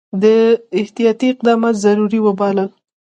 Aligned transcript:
ده 0.21 0.35
احتیاطي 0.79 1.27
اقدامات 1.33 1.75
ضروري 1.85 2.19
وبلل. 2.23 2.69